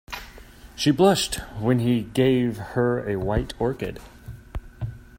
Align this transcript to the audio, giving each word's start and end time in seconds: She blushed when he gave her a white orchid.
She 0.75 0.89
blushed 0.89 1.35
when 1.59 1.77
he 1.77 2.01
gave 2.01 2.57
her 2.57 3.07
a 3.07 3.17
white 3.17 3.53
orchid. 3.59 3.99